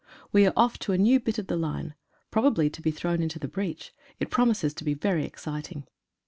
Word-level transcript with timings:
We 0.31 0.47
are 0.47 0.53
off 0.55 0.79
to 0.79 0.93
a 0.93 0.97
new 0.97 1.19
bit 1.19 1.37
of 1.37 1.45
the 1.45 1.55
line, 1.55 1.93
probably 2.31 2.71
to 2.71 2.81
be 2.81 2.89
thrown 2.89 3.21
into 3.21 3.37
the 3.37 3.47
breach. 3.47 3.93
It 4.19 4.31
promises 4.31 4.73
to 4.73 4.83
be 4.83 4.95
very 4.95 5.25
exciting. 5.25 5.85